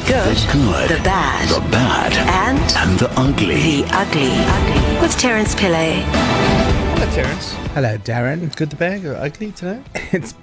The 0.00 0.06
good, 0.06 0.52
good, 0.52 0.98
the 0.98 1.04
bad, 1.04 1.48
the 1.48 1.60
bad, 1.70 2.12
and 2.14 2.58
and 2.76 2.98
the 2.98 3.10
ugly. 3.20 3.82
the 3.82 3.88
ugly. 3.92 5.00
With 5.00 5.16
Terence 5.18 5.54
Pillay. 5.54 6.02
Hello, 6.98 7.10
Terence. 7.12 7.52
Hello, 7.74 7.96
Darren. 7.98 8.54
Good, 8.56 8.70
the 8.70 8.76
bag, 8.76 9.04
or 9.06 9.14
ugly 9.16 9.52
today? 9.52 9.82
It's 10.12 10.34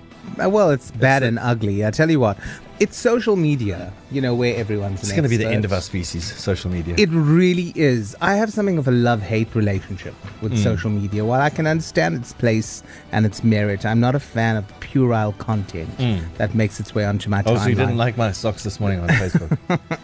uh, 0.42 0.50
well, 0.50 0.70
it's 0.72 0.92
bad 0.92 1.24
and 1.24 1.38
ugly. 1.40 1.86
I 1.86 1.92
tell 1.92 2.10
you 2.10 2.20
what, 2.20 2.38
it's 2.80 2.96
social 2.98 3.36
media. 3.36 3.92
You 4.12 4.22
know 4.22 4.36
where 4.36 4.56
everyone's. 4.56 5.02
It's 5.02 5.12
going 5.12 5.24
to 5.24 5.30
be 5.30 5.38
the 5.38 5.48
end 5.48 5.66
of 5.66 5.74
our 5.74 5.82
species, 5.82 6.24
social 6.38 6.70
media. 6.72 6.96
It 6.98 7.10
really 7.12 7.74
is. 7.76 8.16
I 8.22 8.36
have 8.36 8.52
something 8.54 8.78
of 8.78 8.88
a 8.88 8.92
love-hate 8.92 9.54
relationship 9.56 10.14
with 10.42 10.54
Hmm. 10.54 10.58
social 10.64 10.90
media. 10.90 11.26
While 11.26 11.42
I 11.42 11.50
can 11.50 11.68
understand 11.68 12.16
its 12.16 12.34
place 12.34 12.84
and 13.12 13.26
its 13.26 13.44
merit, 13.44 13.86
I'm 13.86 14.00
not 14.00 14.16
a 14.16 14.20
fan 14.20 14.56
of 14.58 14.66
puerile 14.80 15.34
content 15.34 15.90
that 16.38 16.56
makes 16.56 16.80
its 16.80 16.94
way 16.96 17.06
onto 17.06 17.30
my 17.30 17.42
oh, 17.46 17.56
timeline. 17.56 17.60
so 17.64 17.70
you 17.70 17.76
didn't 17.76 17.98
like 17.98 18.18
my 18.18 18.32
socks 18.32 18.64
this 18.64 18.80
morning 18.80 19.00
on 19.02 19.10
Facebook? 19.24 19.58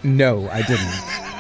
No, 0.04 0.50
I 0.50 0.62
didn't. 0.64 1.33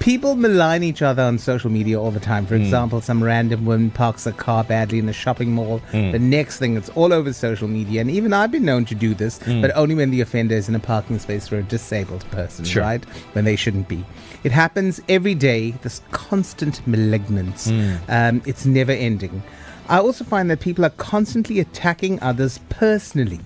People 0.00 0.34
malign 0.34 0.82
each 0.82 1.02
other 1.02 1.22
on 1.22 1.38
social 1.38 1.68
media 1.70 2.00
all 2.00 2.10
the 2.10 2.18
time. 2.20 2.44
Hmm. 2.44 2.48
For 2.48 2.54
example, 2.56 3.00
some 3.02 3.22
random 3.22 3.66
woman 3.66 3.90
parks 3.90 4.26
a 4.26 4.32
car 4.32 4.64
badly 4.64 4.98
in 4.98 5.08
a 5.08 5.12
shopping 5.12 5.52
mall. 5.52 5.78
Hmm. 5.92 6.10
The 6.10 6.18
next 6.18 6.58
thing, 6.58 6.76
it's 6.78 6.88
all 6.90 7.12
over 7.12 7.32
social 7.34 7.68
media. 7.68 8.00
And 8.00 8.10
even 8.10 8.32
I've 8.32 8.50
been 8.50 8.64
known 8.64 8.86
to 8.86 8.94
do 8.94 9.12
this, 9.14 9.38
Hmm. 9.42 9.60
but 9.60 9.70
only 9.76 9.94
when 9.94 10.10
the 10.10 10.22
offender 10.22 10.54
is 10.54 10.68
in 10.70 10.74
a 10.74 10.78
parking 10.80 11.18
space 11.18 11.46
for 11.48 11.58
a 11.58 11.62
disabled 11.62 12.24
person, 12.30 12.64
Sure. 12.64 12.82
right? 12.82 13.04
When 13.34 13.44
they 13.44 13.56
shouldn't 13.56 13.88
be. 13.88 14.02
It 14.42 14.52
happens 14.52 15.02
every 15.06 15.34
day, 15.34 15.74
this 15.82 16.00
constant 16.12 16.80
malignance. 16.86 17.68
Hmm. 17.68 17.96
Um, 18.08 18.42
it's 18.46 18.64
never 18.64 18.92
ending. 18.92 19.42
I 19.90 19.98
also 19.98 20.22
find 20.22 20.48
that 20.50 20.60
people 20.60 20.84
are 20.84 20.90
constantly 20.90 21.58
attacking 21.58 22.22
others 22.22 22.60
personally 22.68 23.40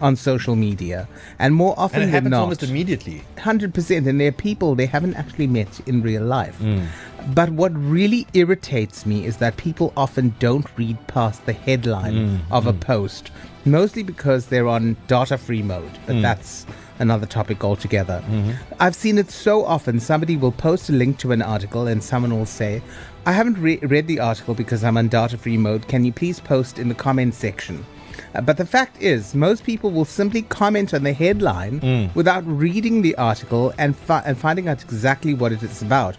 on 0.00 0.14
social 0.14 0.54
media. 0.54 1.08
And 1.40 1.54
more 1.54 1.74
often 1.76 2.02
and 2.02 2.04
it 2.04 2.06
than 2.06 2.14
happens 2.14 2.30
not, 2.30 2.40
almost 2.42 2.62
immediately. 2.62 3.22
hundred 3.38 3.74
percent, 3.74 4.06
and 4.06 4.20
they're 4.20 4.30
people 4.30 4.76
they 4.76 4.86
haven't 4.86 5.16
actually 5.16 5.48
met 5.48 5.80
in 5.88 6.00
real 6.00 6.22
life. 6.22 6.56
Mm. 6.60 6.86
But 7.34 7.50
what 7.50 7.72
really 7.74 8.26
irritates 8.32 9.04
me 9.04 9.26
is 9.26 9.36
that 9.38 9.56
people 9.56 9.92
often 9.96 10.34
don't 10.38 10.66
read 10.76 10.96
past 11.08 11.44
the 11.46 11.52
headline 11.52 12.14
Mm. 12.14 12.38
of 12.50 12.66
a 12.66 12.72
post, 12.72 13.30
mostly 13.64 14.02
because 14.02 14.46
they're 14.46 14.68
on 14.68 14.96
data-free 15.08 15.62
mode. 15.62 15.90
But 16.06 16.16
Mm. 16.16 16.22
that's 16.22 16.64
another 16.98 17.26
topic 17.26 17.62
altogether. 17.62 18.22
Mm-hmm. 18.30 18.52
I've 18.80 18.94
seen 18.94 19.18
it 19.18 19.30
so 19.30 19.64
often. 19.64 20.00
Somebody 20.00 20.36
will 20.36 20.52
post 20.52 20.88
a 20.88 20.92
link 20.92 21.18
to 21.18 21.32
an 21.32 21.42
article, 21.42 21.86
and 21.86 22.02
someone 22.02 22.36
will 22.36 22.46
say. 22.46 22.82
I 23.26 23.32
haven't 23.32 23.58
re- 23.58 23.78
read 23.82 24.06
the 24.08 24.20
article 24.20 24.54
because 24.54 24.82
I'm 24.82 24.96
on 24.96 25.08
data 25.08 25.36
free 25.36 25.58
mode. 25.58 25.86
Can 25.86 26.04
you 26.04 26.12
please 26.12 26.40
post 26.40 26.78
in 26.78 26.88
the 26.88 26.94
comment 26.94 27.34
section? 27.34 27.84
Uh, 28.34 28.40
but 28.40 28.56
the 28.56 28.64
fact 28.66 29.00
is, 29.02 29.34
most 29.34 29.64
people 29.64 29.90
will 29.90 30.04
simply 30.06 30.42
comment 30.42 30.92
on 30.94 31.02
the 31.02 31.12
headline 31.12 31.80
Mm. 31.80 32.14
without 32.14 32.44
reading 32.46 33.02
the 33.02 33.14
article 33.16 33.72
and, 33.78 33.94
fi- 33.96 34.22
and 34.24 34.36
finding 34.38 34.66
out 34.66 34.82
exactly 34.82 35.34
what 35.34 35.52
it 35.52 35.62
is 35.62 35.82
about. 35.82 36.16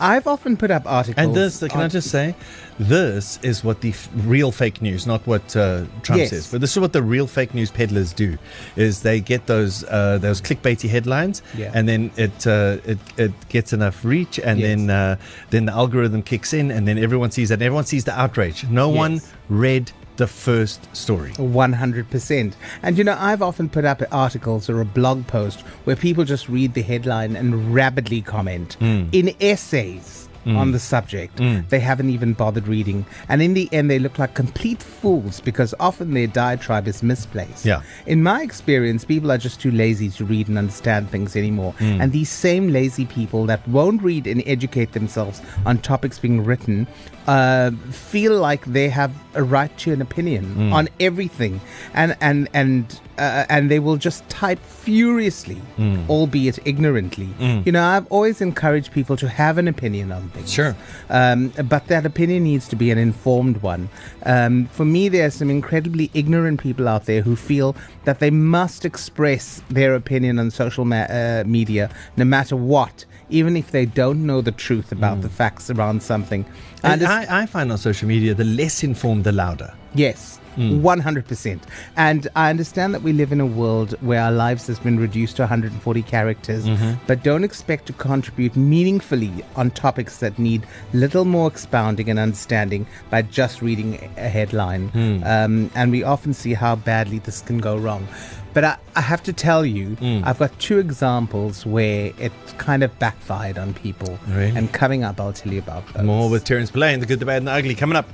I've 0.00 0.26
often 0.26 0.56
put 0.56 0.70
up 0.70 0.84
articles. 0.86 1.24
And 1.24 1.34
this, 1.34 1.58
can 1.60 1.80
I 1.80 1.88
just 1.88 2.10
say, 2.10 2.34
this 2.78 3.38
is 3.42 3.64
what 3.64 3.80
the 3.80 3.90
f- 3.90 4.08
real 4.14 4.52
fake 4.52 4.80
news, 4.80 5.06
not 5.06 5.26
what 5.26 5.56
uh, 5.56 5.84
Trump 6.02 6.20
Yes. 6.20 6.30
says, 6.30 6.50
but 6.50 6.60
this 6.60 6.70
is 6.72 6.78
what 6.78 6.92
the 6.92 7.02
real 7.02 7.26
fake 7.26 7.52
news 7.54 7.70
peddlers 7.70 8.12
do: 8.12 8.38
is 8.76 9.02
they 9.02 9.20
get 9.20 9.46
those 9.46 9.82
uh, 9.84 10.18
those 10.18 10.40
clickbaity 10.40 10.88
headlines, 10.88 11.42
Yeah. 11.56 11.72
and 11.74 11.88
then 11.88 12.10
it 12.16 12.46
uh, 12.46 12.78
it 12.84 12.98
it 13.16 13.32
gets 13.48 13.72
enough 13.72 14.04
reach, 14.04 14.38
and 14.38 14.60
Yes. 14.60 14.68
then 14.68 14.90
uh, 14.90 15.16
then 15.50 15.66
the 15.66 15.72
algorithm 15.72 16.22
kicks 16.22 16.52
in, 16.52 16.70
and 16.70 16.86
then 16.86 16.98
everyone 16.98 17.30
sees 17.30 17.48
that, 17.48 17.54
and 17.54 17.62
everyone 17.64 17.84
sees 17.84 18.04
the 18.04 18.18
outrage. 18.18 18.64
No 18.70 18.88
one 18.88 19.20
read 19.48 19.90
the 20.18 20.26
first 20.26 20.94
story. 20.94 21.30
100%. 21.32 22.52
And 22.82 22.98
you 22.98 23.04
know, 23.04 23.16
I've 23.18 23.40
often 23.42 23.68
put 23.68 23.84
up 23.84 24.02
articles 24.12 24.68
or 24.68 24.80
a 24.80 24.84
blog 24.84 25.26
post 25.26 25.62
where 25.84 25.96
people 25.96 26.24
just 26.24 26.48
read 26.48 26.74
the 26.74 26.82
headline 26.82 27.34
and 27.36 27.74
rapidly 27.74 28.20
comment 28.20 28.74
Hmm. 28.74 29.04
in 29.12 29.34
essays. 29.40 30.27
On 30.48 30.72
the 30.72 30.78
subject, 30.78 31.40
they 31.68 31.80
haven't 31.80 32.10
even 32.10 32.32
bothered 32.32 32.66
reading, 32.68 33.04
and 33.28 33.42
in 33.42 33.54
the 33.54 33.68
end, 33.72 33.90
they 33.90 33.98
look 33.98 34.18
like 34.18 34.34
complete 34.34 34.82
fools 34.82 35.40
because 35.40 35.74
often 35.78 36.14
their 36.14 36.26
diatribe 36.26 36.88
is 36.88 37.02
misplaced. 37.02 37.64
Yeah. 37.66 37.82
In 38.06 38.22
my 38.22 38.42
experience, 38.42 39.04
people 39.04 39.30
are 39.30 39.38
just 39.38 39.60
too 39.60 39.70
lazy 39.70 40.08
to 40.10 40.24
read 40.24 40.48
and 40.48 40.56
understand 40.56 41.10
things 41.10 41.36
anymore. 41.36 41.72
Hmm. 41.78 42.00
And 42.00 42.12
these 42.12 42.30
same 42.30 42.68
lazy 42.72 43.04
people 43.06 43.44
that 43.46 43.66
won't 43.68 44.02
read 44.02 44.26
and 44.26 44.42
educate 44.46 44.92
themselves 44.92 45.42
on 45.66 45.78
topics 45.78 46.18
being 46.18 46.42
written 46.44 46.86
uh, 47.26 47.70
feel 47.90 48.38
like 48.40 48.64
they 48.64 48.88
have 48.88 49.12
a 49.34 49.42
right 49.42 49.76
to 49.78 49.92
an 49.92 50.00
opinion 50.00 50.44
Hmm. 50.54 50.72
on 50.72 50.88
everything, 50.98 51.60
and 51.94 52.16
and 52.20 52.48
and 52.54 53.00
uh, 53.18 53.44
and 53.50 53.70
they 53.70 53.80
will 53.80 53.96
just 53.96 54.26
type 54.30 54.60
furiously, 54.60 55.60
Hmm. 55.76 55.98
albeit 56.08 56.58
ignorantly. 56.64 57.28
You 57.66 57.72
know, 57.72 57.84
I've 57.84 58.06
always 58.08 58.40
encouraged 58.40 58.92
people 58.92 59.16
to 59.18 59.28
have 59.28 59.58
an 59.58 59.68
opinion 59.68 60.10
on. 60.12 60.30
Sure. 60.46 60.76
Um, 61.10 61.48
but 61.68 61.86
that 61.88 62.04
opinion 62.06 62.44
needs 62.44 62.68
to 62.68 62.76
be 62.76 62.90
an 62.90 62.98
informed 62.98 63.62
one. 63.62 63.88
Um, 64.24 64.66
for 64.66 64.84
me, 64.84 65.08
there 65.08 65.26
are 65.26 65.30
some 65.30 65.50
incredibly 65.50 66.10
ignorant 66.14 66.60
people 66.60 66.88
out 66.88 67.06
there 67.06 67.22
who 67.22 67.36
feel 67.36 67.74
that 68.04 68.18
they 68.18 68.30
must 68.30 68.84
express 68.84 69.62
their 69.70 69.94
opinion 69.94 70.38
on 70.38 70.50
social 70.50 70.84
ma- 70.84 71.06
uh, 71.08 71.44
media 71.46 71.90
no 72.16 72.24
matter 72.24 72.56
what, 72.56 73.04
even 73.30 73.56
if 73.56 73.70
they 73.70 73.86
don't 73.86 74.26
know 74.26 74.40
the 74.40 74.52
truth 74.52 74.92
about 74.92 75.22
the 75.22 75.28
facts 75.28 75.70
around 75.70 76.02
something. 76.02 76.44
Mm. 76.44 76.50
And 76.82 77.02
I, 77.04 77.42
I 77.42 77.46
find 77.46 77.70
on 77.72 77.78
social 77.78 78.08
media, 78.08 78.34
the 78.34 78.44
less 78.44 78.82
informed, 78.82 79.24
the 79.24 79.32
louder. 79.32 79.72
Yes. 79.94 80.37
Mm. 80.58 80.80
100%. 80.82 81.60
And 81.96 82.26
I 82.34 82.50
understand 82.50 82.92
that 82.94 83.02
we 83.02 83.12
live 83.12 83.30
in 83.32 83.40
a 83.40 83.46
world 83.46 83.92
where 84.00 84.20
our 84.20 84.32
lives 84.32 84.66
has 84.66 84.78
been 84.80 84.98
reduced 84.98 85.36
to 85.36 85.42
140 85.42 86.02
characters, 86.02 86.66
Mm-hmm. 86.66 86.94
but 87.06 87.22
don't 87.22 87.44
expect 87.44 87.86
to 87.86 87.92
contribute 87.92 88.56
meaningfully 88.56 89.32
on 89.56 89.70
topics 89.70 90.18
that 90.18 90.38
need 90.38 90.66
little 90.92 91.24
more 91.24 91.46
expounding 91.48 92.10
and 92.10 92.18
understanding 92.18 92.86
by 93.10 93.22
just 93.22 93.62
reading 93.62 93.94
a 94.16 94.28
headline. 94.28 94.88
Hmm. 94.88 95.22
Um, 95.24 95.70
and 95.74 95.90
we 95.92 96.02
often 96.02 96.34
see 96.34 96.54
how 96.54 96.76
badly 96.76 97.18
this 97.20 97.40
can 97.42 97.58
go 97.58 97.76
wrong. 97.76 98.06
But 98.54 98.64
I, 98.64 98.76
I 98.96 99.00
have 99.02 99.22
to 99.24 99.32
tell 99.32 99.64
you, 99.64 99.94
Hmm. 99.96 100.22
I've 100.24 100.38
got 100.38 100.58
two 100.58 100.78
examples 100.78 101.64
where 101.66 102.12
it 102.18 102.32
kind 102.58 102.82
of 102.82 102.98
backfired 102.98 103.58
on 103.58 103.74
people. 103.74 104.18
Really? 104.28 104.56
And 104.56 104.72
coming 104.72 105.04
up, 105.04 105.20
I'll 105.20 105.32
tell 105.32 105.52
you 105.52 105.60
about 105.60 105.86
those. 105.94 106.04
More 106.04 106.28
with 106.30 106.44
Terence 106.44 106.70
and 106.74 107.02
the 107.02 107.06
good, 107.06 107.20
the 107.20 107.26
bad, 107.26 107.38
and 107.38 107.46
the 107.48 107.52
ugly 107.52 107.74
coming 107.74 107.96
up. 107.96 108.08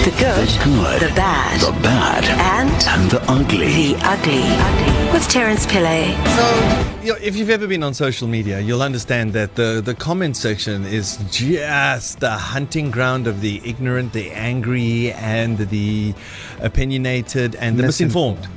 The 0.00 0.10
good, 0.12 0.48
The 0.48 0.64
good, 0.64 1.00
the 1.10 1.14
bad, 1.14 1.60
The 1.60 1.72
bad, 1.82 2.24
and 2.24 2.70
and 2.88 3.10
the 3.10 3.22
ugly. 3.30 3.92
the 3.92 3.98
ugly. 4.02 5.12
With 5.12 5.28
Terence 5.28 5.66
Pillay. 5.66 6.14
So, 6.36 7.02
you 7.04 7.12
know, 7.12 7.18
if 7.22 7.36
you've 7.36 7.50
ever 7.50 7.66
been 7.66 7.82
on 7.82 7.92
social 7.92 8.26
media, 8.26 8.60
you'll 8.60 8.80
understand 8.82 9.34
that 9.34 9.56
the, 9.56 9.82
the 9.84 9.94
comment 9.94 10.38
section 10.38 10.86
is 10.86 11.18
just 11.30 12.20
the 12.20 12.30
hunting 12.30 12.90
ground 12.90 13.26
of 13.26 13.42
the 13.42 13.60
ignorant, 13.62 14.14
the 14.14 14.30
angry, 14.30 15.12
and 15.12 15.58
the 15.58 16.14
opinionated 16.60 17.54
and 17.56 17.78
the 17.78 17.82
misinformed. 17.82 18.48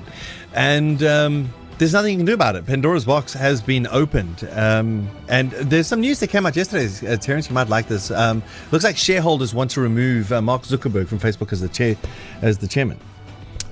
And 0.53 1.03
um, 1.03 1.49
there's 1.83 1.91
nothing 1.93 2.11
you 2.13 2.17
can 2.19 2.25
do 2.25 2.33
about 2.33 2.55
it. 2.55 2.65
Pandora's 2.65 3.03
box 3.03 3.33
has 3.33 3.61
been 3.61 3.87
opened. 3.87 4.47
Um, 4.53 5.09
and 5.27 5.51
there's 5.51 5.85
some 5.85 5.99
news 5.99 6.17
that 6.21 6.29
came 6.29 6.45
out 6.45 6.55
yesterday. 6.55 6.87
Uh, 7.13 7.17
Terence, 7.17 7.49
you 7.49 7.53
might 7.53 7.67
like 7.67 7.87
this. 7.89 8.09
Um, 8.09 8.41
looks 8.71 8.85
like 8.85 8.95
shareholders 8.95 9.53
want 9.53 9.69
to 9.71 9.81
remove 9.81 10.31
uh, 10.31 10.41
Mark 10.41 10.61
Zuckerberg 10.63 11.07
from 11.09 11.19
Facebook 11.19 11.51
as 11.51 11.59
the 11.59 11.67
chair, 11.67 11.97
as 12.41 12.57
the 12.57 12.67
chairman 12.69 12.97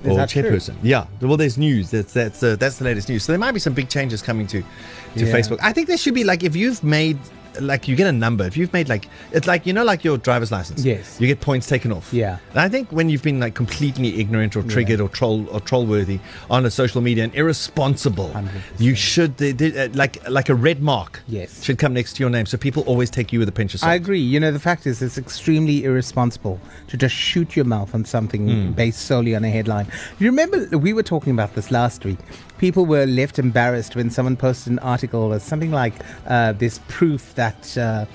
Is 0.04 0.10
or 0.10 0.16
that 0.16 0.28
true? 0.28 0.42
chairperson. 0.42 0.74
Yeah. 0.82 1.06
Well, 1.22 1.38
there's 1.38 1.56
news. 1.56 1.90
That's 1.90 2.12
that's 2.12 2.42
uh, 2.42 2.56
that's 2.56 2.76
the 2.76 2.84
latest 2.84 3.08
news. 3.08 3.22
So 3.24 3.32
there 3.32 3.38
might 3.38 3.52
be 3.52 3.60
some 3.60 3.72
big 3.72 3.88
changes 3.88 4.20
coming 4.20 4.46
to 4.48 4.60
to 4.60 4.66
Yeah. 5.14 5.32
Facebook. 5.32 5.58
I 5.62 5.72
think 5.72 5.88
there 5.88 5.96
should 5.96 6.14
be 6.14 6.24
like 6.24 6.42
if 6.42 6.54
you've 6.54 6.84
made 6.84 7.18
like 7.60 7.88
you 7.88 7.96
get 7.96 8.06
a 8.06 8.12
number. 8.12 8.44
If 8.44 8.56
you've 8.56 8.72
made 8.72 8.88
like 8.88 9.08
it's 9.32 9.46
like 9.46 9.66
you 9.66 9.72
know 9.72 9.84
like 9.84 10.04
your 10.04 10.18
driver's 10.18 10.50
license. 10.52 10.84
Yes. 10.84 11.20
You 11.20 11.26
get 11.26 11.40
points 11.40 11.66
taken 11.66 11.92
off. 11.92 12.12
Yeah. 12.12 12.38
And 12.50 12.58
I 12.60 12.68
think 12.68 12.90
when 12.92 13.08
you've 13.08 13.22
been 13.22 13.40
like 13.40 13.54
completely 13.54 14.20
ignorant 14.20 14.56
or 14.56 14.62
triggered 14.62 15.00
or 15.00 15.08
troll 15.08 15.48
or 15.50 15.60
troll 15.60 15.86
worthy 15.86 16.20
on 16.50 16.64
a 16.66 16.70
social 16.70 17.00
media 17.00 17.24
and 17.24 17.34
irresponsible, 17.34 18.30
100%. 18.34 18.48
you 18.78 18.94
should 18.94 19.36
they, 19.38 19.52
they, 19.52 19.84
uh, 19.84 19.88
like 19.94 20.26
like 20.28 20.48
a 20.48 20.54
red 20.54 20.80
mark. 20.82 21.20
Yes. 21.26 21.62
Should 21.62 21.78
come 21.78 21.92
next 21.94 22.14
to 22.14 22.22
your 22.22 22.30
name 22.30 22.46
so 22.46 22.56
people 22.56 22.82
always 22.84 23.10
take 23.10 23.32
you 23.32 23.38
with 23.38 23.48
a 23.48 23.52
pinch 23.52 23.74
of 23.74 23.80
salt. 23.80 23.90
I 23.90 23.94
agree. 23.94 24.20
You 24.20 24.38
know, 24.40 24.52
the 24.52 24.60
fact 24.60 24.86
is, 24.86 25.02
it's 25.02 25.18
extremely 25.18 25.84
irresponsible 25.84 26.60
to 26.88 26.96
just 26.96 27.14
shoot 27.14 27.56
your 27.56 27.64
mouth 27.64 27.94
on 27.94 28.04
something 28.04 28.42
Hmm. 28.42 28.72
based 28.72 29.00
solely 29.06 29.34
on 29.34 29.44
a 29.44 29.50
headline. 29.50 29.86
You 30.18 30.26
remember 30.28 30.78
we 30.78 30.92
were 30.92 31.02
talking 31.02 31.32
about 31.32 31.54
this 31.54 31.70
last 31.70 32.04
week. 32.04 32.18
People 32.58 32.86
were 32.86 33.06
left 33.06 33.40
embarrassed 33.40 33.96
when 33.96 34.08
someone 34.08 34.36
posted 34.36 34.72
an 34.72 34.78
article 34.80 35.32
or 35.32 35.38
something 35.40 35.72
like 35.72 35.94
uh, 36.28 36.52
"There's 36.52 36.78
proof 36.86 37.34
that 37.34 37.41
uh, 37.76 38.06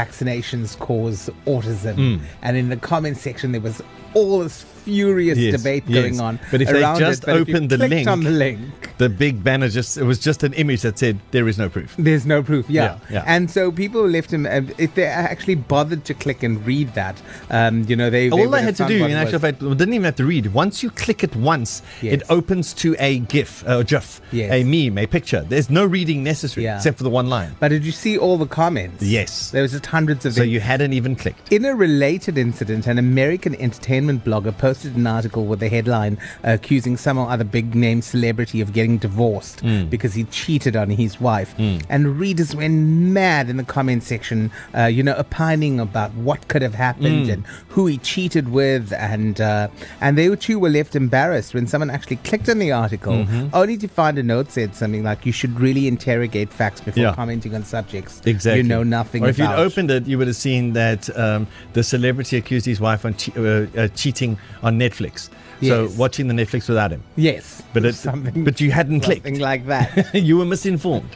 vaccinations 0.00 0.78
cause 0.78 1.30
autism. 1.46 2.20
And 2.42 2.56
in 2.56 2.68
the 2.68 2.76
comment 2.76 3.16
section, 3.16 3.52
there 3.52 3.60
was 3.60 3.82
all 4.14 4.40
this 4.40 4.62
furious 4.62 5.36
Yes, 5.36 5.56
debate 5.60 5.82
yes. 5.88 6.00
going 6.00 6.20
on. 6.20 6.38
But 6.52 6.62
if 6.62 6.68
they 6.68 6.80
around 6.80 7.00
just 7.00 7.24
it. 7.24 7.26
But 7.26 7.36
if 7.40 7.48
you 7.48 7.54
opened 7.56 7.70
the 7.70 7.78
link- 7.78 8.08
on 8.08 8.20
the 8.22 8.30
link, 8.30 8.60
The 8.98 9.08
big 9.10 9.42
banner 9.44 9.68
just, 9.68 9.98
it 9.98 10.04
was 10.04 10.18
just 10.18 10.42
an 10.44 10.52
image 10.54 10.80
that 10.82 10.96
said, 10.98 11.18
there 11.32 11.46
is 11.48 11.58
no 11.58 11.68
proof. 11.68 11.94
There's 11.98 12.24
no 12.24 12.42
proof, 12.42 12.64
yeah. 12.70 12.84
Yeah, 12.84 12.98
yeah. 13.16 13.24
And 13.26 13.50
so 13.50 13.70
people 13.72 14.02
left 14.08 14.30
him, 14.32 14.46
uh, 14.46 14.62
if 14.78 14.94
they 14.94 15.04
actually 15.04 15.56
bothered 15.56 16.04
to 16.06 16.14
click 16.14 16.42
and 16.44 16.64
read 16.64 16.94
that, 16.94 17.20
um, 17.50 17.84
you 17.88 17.96
know, 17.96 18.08
they. 18.08 18.30
All 18.30 18.38
would 18.38 18.52
they 18.52 18.62
had 18.62 18.76
to 18.76 18.86
do, 18.86 19.04
in 19.04 19.10
actual 19.10 19.40
fact, 19.40 19.58
didn't 19.60 19.92
even 19.92 20.04
have 20.04 20.16
to 20.16 20.24
read. 20.24 20.44
Once 20.54 20.82
you 20.84 20.90
click 20.90 21.22
it 21.24 21.34
once, 21.36 21.82
Yes. 22.00 22.14
it 22.14 22.22
opens 22.30 22.72
to 22.74 22.88
a 22.98 23.18
GIF, 23.34 23.64
a 23.66 23.84
GIF, 23.84 24.20
a 24.32 24.62
meme, 24.64 24.96
a 24.98 25.06
picture. 25.06 25.42
There's 25.46 25.68
no 25.68 25.84
reading 25.84 26.22
necessary 26.22 26.64
Yeah. 26.64 26.76
except 26.76 26.96
for 26.96 27.04
the 27.04 27.10
one 27.20 27.28
line. 27.28 27.50
But 27.60 27.68
did 27.74 27.84
you 27.84 27.92
see 27.92 28.16
all 28.16 28.38
the 28.38 28.46
comments? 28.62 29.02
Yes. 29.02 29.50
There 29.50 29.62
was 29.62 29.74
hundreds 29.86 30.24
of 30.26 30.34
So 30.34 30.40
them. 30.40 30.50
you 30.50 30.60
hadn't 30.60 30.92
even 30.92 31.16
clicked. 31.16 31.52
In 31.52 31.64
a 31.64 31.74
related 31.74 32.36
incident, 32.38 32.86
an 32.86 32.98
American 32.98 33.54
entertainment 33.56 34.24
blogger 34.24 34.56
posted 34.56 34.96
an 34.96 35.06
article 35.06 35.46
with 35.46 35.60
the 35.60 35.68
headline 35.68 36.18
uh, 36.44 36.52
accusing 36.52 36.96
some 36.96 37.18
other 37.18 37.44
big 37.44 37.74
name 37.74 38.02
celebrity 38.02 38.60
of 38.60 38.72
getting 38.72 38.98
divorced 38.98 39.60
Hmm. 39.60 39.86
because 39.86 40.14
he 40.14 40.24
cheated 40.24 40.76
on 40.76 40.90
his 40.90 41.20
wife. 41.20 41.54
And 41.88 42.18
readers 42.18 42.54
went 42.54 42.74
mad 42.74 43.48
in 43.48 43.56
the 43.56 43.64
comment 43.64 44.02
section, 44.02 44.50
uh, 44.76 44.84
you 44.84 45.02
know, 45.02 45.14
opining 45.14 45.80
about 45.80 46.12
what 46.14 46.48
could 46.48 46.62
have 46.62 46.74
happened 46.74 47.28
and 47.30 47.44
who 47.68 47.86
he 47.86 47.98
cheated 47.98 48.48
with. 48.50 48.92
And, 48.92 49.40
uh, 49.40 49.68
and 50.00 50.16
they 50.18 50.34
too 50.36 50.58
were 50.58 50.68
left 50.68 50.94
embarrassed 50.96 51.54
when 51.54 51.66
someone 51.66 51.90
actually 51.90 52.16
clicked 52.16 52.48
on 52.48 52.58
the 52.58 52.72
article, 52.72 53.14
Mm-hmm. 53.16 53.48
only 53.54 53.76
to 53.78 53.88
find 53.88 54.18
a 54.18 54.22
note 54.22 54.50
said 54.50 54.74
something 54.74 55.02
like, 55.02 55.24
you 55.24 55.32
should 55.32 55.58
really 55.60 55.86
interrogate 55.88 56.52
facts 56.52 56.80
before 56.80 57.02
Yeah. 57.04 57.14
commenting 57.14 57.54
on 57.54 57.64
subjects 57.64 58.20
Exactly. 58.26 58.60
you 58.62 58.68
know 58.68 58.82
nothing 58.82 59.24
Or 59.24 59.28
if 59.28 59.38
about. 59.38 59.58
Opened 59.66 59.90
it, 59.90 60.06
you 60.06 60.16
would 60.18 60.26
have 60.28 60.36
seen 60.36 60.72
that 60.74 61.02
um, 61.18 61.46
the 61.74 61.82
celebrity 61.82 62.36
accused 62.36 62.66
his 62.66 62.80
wife 62.80 63.04
on 63.04 63.14
che- 63.14 63.32
uh, 63.36 63.66
uh, 63.80 63.88
cheating 63.88 64.38
on 64.62 64.78
Netflix. 64.78 65.28
So 65.62 65.88
watching 65.96 66.28
the 66.28 66.34
Netflix 66.34 66.68
without 66.68 66.90
him. 66.92 67.02
Yes, 67.16 67.62
But 67.72 67.84
it, 67.86 67.94
something, 67.94 68.44
but 68.44 68.60
you 68.60 68.70
hadn't 68.70 69.00
clicked. 69.00 69.24
something 69.24 69.40
like 69.40 69.66
that. 69.66 70.14
you 70.28 70.36
were 70.38 70.44
misinformed 70.44 71.08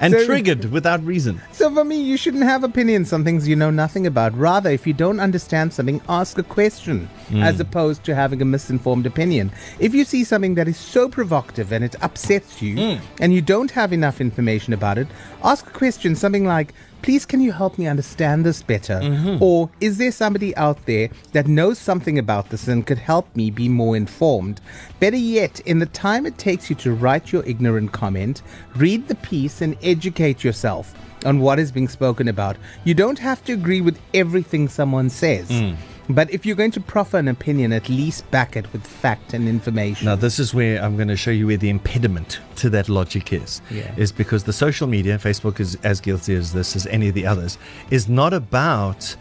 and 0.00 0.14
So- 0.14 0.24
triggered 0.24 0.64
without 0.76 1.04
reason. 1.04 1.34
so 1.52 1.70
for 1.74 1.84
me, 1.84 2.00
you 2.00 2.16
shouldn't 2.16 2.44
have 2.44 2.64
opinions 2.64 3.12
on 3.12 3.22
things 3.24 3.46
you 3.46 3.54
know 3.62 3.70
nothing 3.70 4.06
about. 4.06 4.34
Rather, 4.34 4.70
if 4.70 4.86
you 4.86 4.94
don't 4.94 5.20
understand 5.20 5.74
something, 5.74 6.00
ask 6.08 6.38
a 6.38 6.42
question, 6.42 7.10
Hmm. 7.28 7.42
as 7.42 7.60
opposed 7.60 8.02
to 8.04 8.14
having 8.14 8.40
a 8.40 8.46
misinformed 8.46 9.04
opinion. 9.04 9.52
If 9.78 9.92
you 9.94 10.04
see 10.06 10.24
something 10.24 10.54
that 10.54 10.68
is 10.68 10.78
so 10.78 11.10
provocative 11.10 11.70
and 11.72 11.84
it 11.84 11.94
upsets 12.00 12.62
you, 12.62 12.74
Hmm. 12.76 13.04
and 13.20 13.34
you 13.34 13.42
don't 13.42 13.72
have 13.72 13.92
enough 13.92 14.22
information 14.22 14.72
about 14.72 14.96
it, 14.96 15.08
ask 15.44 15.66
a 15.66 15.70
question, 15.84 16.14
something 16.16 16.46
like. 16.46 16.72
Please, 17.02 17.24
can 17.24 17.40
you 17.40 17.52
help 17.52 17.78
me 17.78 17.86
understand 17.86 18.44
this 18.44 18.62
better? 18.62 19.00
Mm-hmm. 19.00 19.42
Or 19.42 19.70
is 19.80 19.98
there 19.98 20.10
somebody 20.10 20.56
out 20.56 20.84
there 20.86 21.08
that 21.32 21.46
knows 21.46 21.78
something 21.78 22.18
about 22.18 22.50
this 22.50 22.68
and 22.68 22.86
could 22.86 22.98
help 22.98 23.34
me 23.36 23.50
be 23.50 23.68
more 23.68 23.96
informed? 23.96 24.60
Better 24.98 25.16
yet, 25.16 25.60
in 25.60 25.78
the 25.78 25.86
time 25.86 26.26
it 26.26 26.38
takes 26.38 26.68
you 26.68 26.76
to 26.76 26.92
write 26.92 27.32
your 27.32 27.44
ignorant 27.44 27.92
comment, 27.92 28.42
read 28.74 29.06
the 29.08 29.14
piece 29.16 29.60
and 29.60 29.76
educate 29.82 30.42
yourself 30.42 30.94
on 31.24 31.40
what 31.40 31.58
is 31.58 31.72
being 31.72 31.88
spoken 31.88 32.28
about. 32.28 32.56
You 32.84 32.94
don't 32.94 33.18
have 33.18 33.44
to 33.44 33.52
agree 33.52 33.80
with 33.80 33.98
everything 34.14 34.68
someone 34.68 35.10
says. 35.10 35.48
Mm. 35.48 35.76
But 36.08 36.30
if 36.32 36.46
you're 36.46 36.56
going 36.56 36.70
to 36.72 36.80
proffer 36.80 37.18
an 37.18 37.28
opinion, 37.28 37.72
at 37.72 37.88
least 37.88 38.30
back 38.30 38.56
it 38.56 38.72
with 38.72 38.86
fact 38.86 39.34
and 39.34 39.48
information. 39.48 40.06
Now, 40.06 40.14
this 40.14 40.38
is 40.38 40.54
where 40.54 40.82
I'm 40.82 40.96
going 40.96 41.08
to 41.08 41.16
show 41.16 41.30
you 41.30 41.48
where 41.48 41.56
the 41.56 41.70
impediment 41.70 42.40
to 42.56 42.70
that 42.70 42.88
logic 42.88 43.32
is. 43.32 43.60
Yeah. 43.70 43.92
Is 43.96 44.12
because 44.12 44.44
the 44.44 44.52
social 44.52 44.86
media, 44.86 45.18
Facebook 45.18 45.58
is 45.60 45.76
as 45.82 46.00
guilty 46.00 46.34
as 46.34 46.52
this 46.52 46.76
as 46.76 46.86
any 46.86 47.08
of 47.08 47.14
the 47.14 47.26
others, 47.26 47.58
is 47.90 48.08
not 48.08 48.32
about 48.32 49.16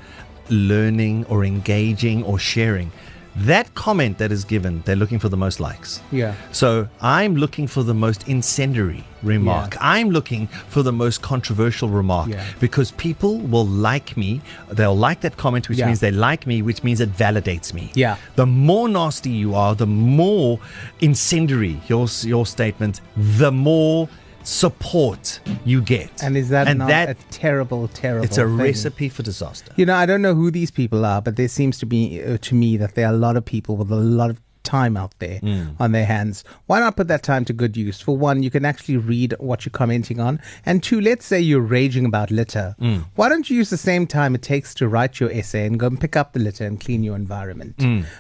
learning 0.50 1.26
or 1.26 1.44
engaging 1.44 2.24
or 2.24 2.38
sharing. 2.38 2.92
That 3.38 3.74
comment 3.76 4.18
that 4.20 4.32
is 4.32 4.46
given, 4.46 4.82
they're 4.86 4.96
looking 4.96 5.20
for 5.20 5.28
the 5.28 5.36
most 5.38 5.60
likes. 5.60 6.02
Yeah. 6.12 6.36
So 6.54 6.88
I'm 7.02 7.36
looking 7.36 7.68
for 7.68 7.84
the 7.84 7.94
most 7.94 8.28
incendiary 8.30 9.04
remark. 9.24 9.74
Yeah. 9.74 9.80
I'm 9.82 10.10
looking 10.10 10.48
for 10.70 10.84
the 10.84 10.94
most 10.94 11.22
controversial 11.22 11.90
remark 11.90 12.30
Yeah. 12.30 12.44
because 12.62 12.92
people 12.92 13.40
will 13.40 13.66
like 13.66 14.16
me. 14.16 14.42
They'll 14.72 14.98
like 14.98 15.20
that 15.22 15.36
comment, 15.36 15.68
which 15.68 15.80
Yeah. 15.80 15.88
means 15.88 16.00
they 16.00 16.12
like 16.12 16.48
me, 16.48 16.62
which 16.62 16.82
means 16.84 17.02
it 17.02 17.12
validates 17.18 17.74
me. 17.74 17.92
Yeah. 17.94 18.16
The 18.38 18.46
more 18.46 18.88
nasty 18.88 19.32
you 19.32 19.54
are, 19.54 19.76
the 19.76 19.88
more 19.88 20.60
incendiary 21.02 21.82
your 21.88 22.08
your 22.24 22.46
statement, 22.46 23.02
the 23.18 23.52
more 23.52 24.08
support 24.46 25.40
you 25.66 25.82
get. 25.82 26.24
and 26.24 26.38
is 26.38 26.50
that 26.50 26.68
and 26.68 26.80
not 26.80 26.88
that 26.88 27.10
a 27.10 27.14
terrible, 27.32 27.88
terrible 27.90 28.26
it's 28.26 28.38
a 28.38 28.46
thing? 28.46 28.58
recipe 28.58 29.10
for 29.10 29.24
disaster. 29.24 29.72
You 29.76 29.86
know, 29.86 29.96
I 29.96 30.06
don't 30.06 30.22
know 30.22 30.36
who 30.36 30.52
these 30.52 30.72
people 30.72 31.06
are, 31.06 31.22
but 31.22 31.36
there 31.36 31.48
seems 31.48 31.78
to 31.80 31.86
be, 31.86 32.22
uh, 32.24 32.38
to 32.42 32.56
me, 32.56 32.78
that 32.78 32.96
there 32.96 33.08
are 33.08 33.14
a 33.14 33.18
lot 33.18 33.38
of 33.38 33.44
people 33.46 33.76
with 33.76 33.92
a 33.92 33.96
lot 33.96 34.30
of 34.30 34.40
time 34.64 34.98
out 34.98 35.14
there 35.20 35.40
on 35.80 35.92
their 35.92 36.06
hands. 36.08 36.44
Why 36.66 36.80
not 36.80 36.96
put 36.98 37.08
that 37.10 37.22
time 37.22 37.46
to 37.46 37.54
good 37.54 37.78
use? 37.78 38.02
For 38.02 38.18
one, 38.18 38.42
you 38.42 38.50
can 38.50 38.66
actually 38.66 38.98
read 38.98 39.36
what 39.40 39.64
you're 39.64 39.70
commenting 39.72 40.20
on. 40.20 40.40
And 40.66 40.82
two, 40.82 41.00
let's 41.00 41.24
say 41.24 41.40
you're 41.40 41.62
raging 41.62 42.04
about 42.04 42.32
litter. 42.32 42.76
Why 43.16 43.30
don't 43.30 43.48
you 43.48 43.58
use 43.58 43.70
the 43.70 43.78
same 43.78 44.08
time 44.08 44.34
it 44.34 44.42
takes 44.42 44.74
to 44.76 44.88
write 44.88 45.20
your 45.20 45.30
essay 45.32 45.68
and 45.68 45.80
go 45.80 45.86
and 45.86 46.02
pick 46.02 46.16
up 46.16 46.34
the 46.34 46.40
litter 46.40 46.66
and 46.66 46.80
clean 46.80 47.04
your 47.04 47.16
environment? 47.16 47.76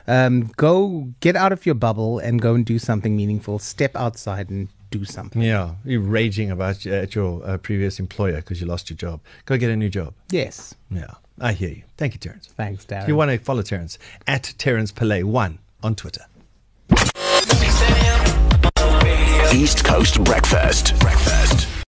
Um, 0.07 0.51
go 0.55 1.09
get 1.19 1.35
out 1.35 1.51
of 1.51 1.65
your 1.65 1.75
bubble 1.75 2.19
and 2.19 2.39
go 2.39 2.53
and 2.53 2.63
do 2.63 2.77
something 2.77 3.15
meaningful. 3.15 3.57
Step 3.57 3.95
outside 3.95 4.51
and 4.51 4.67
do 4.97 5.05
something. 5.05 5.41
Yeah, 5.41 5.75
you're 5.83 6.01
raging 6.01 6.51
about 6.51 6.85
at 6.85 7.15
your 7.15 7.45
uh, 7.45 7.57
previous 7.57 7.99
employer 7.99 8.37
because 8.37 8.61
you 8.61 8.67
lost 8.67 8.89
your 8.89 8.97
job. 8.97 9.21
Go 9.45 9.57
get 9.57 9.69
a 9.69 9.75
new 9.75 9.89
job. 9.89 10.13
Yes. 10.29 10.75
Yeah, 10.89 11.11
I 11.39 11.53
hear 11.53 11.69
you. 11.69 11.83
Thank 11.97 12.13
you, 12.13 12.19
Terence. 12.19 12.47
Thanks, 12.55 12.85
Darren. 12.85 13.03
If 13.03 13.07
you 13.07 13.15
want 13.15 13.31
to 13.31 13.37
follow 13.37 13.61
Terence 13.61 13.97
at 14.27 14.53
Terence 14.57 14.91
Pillay 14.91 15.23
one 15.23 15.59
on 15.83 15.95
Twitter. 15.95 16.25
East 19.53 19.85
Coast 19.85 20.23
Breakfast. 20.23 20.99
Breakfast. 20.99 21.74